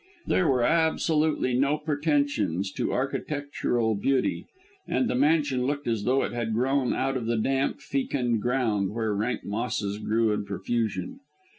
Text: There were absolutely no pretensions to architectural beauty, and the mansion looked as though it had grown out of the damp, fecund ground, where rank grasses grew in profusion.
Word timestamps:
There 0.25 0.47
were 0.47 0.63
absolutely 0.63 1.53
no 1.53 1.77
pretensions 1.77 2.71
to 2.71 2.91
architectural 2.91 3.93
beauty, 3.93 4.47
and 4.87 5.07
the 5.07 5.13
mansion 5.13 5.67
looked 5.67 5.85
as 5.87 6.05
though 6.05 6.23
it 6.23 6.31
had 6.33 6.55
grown 6.55 6.91
out 6.95 7.15
of 7.17 7.27
the 7.27 7.37
damp, 7.37 7.81
fecund 7.81 8.41
ground, 8.41 8.95
where 8.95 9.13
rank 9.13 9.41
grasses 9.47 9.99
grew 9.99 10.31
in 10.31 10.43
profusion. 10.43 11.19